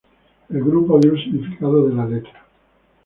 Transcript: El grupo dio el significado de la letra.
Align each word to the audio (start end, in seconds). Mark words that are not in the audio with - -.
El 0.49 0.63
grupo 0.63 0.97
dio 0.97 1.11
el 1.13 1.23
significado 1.23 1.87
de 1.87 1.93
la 1.93 2.05
letra. 2.07 2.43